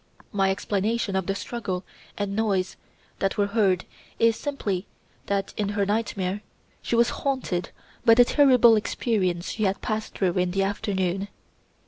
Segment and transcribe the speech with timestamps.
[0.31, 1.83] My explanation of the struggle
[2.17, 2.75] and noise
[3.19, 3.85] that were heard
[4.17, 4.87] is simply
[5.27, 6.41] that in her nightmare
[6.81, 7.69] she was haunted
[8.03, 11.27] by the terrible experience she had passed through in the afternoon.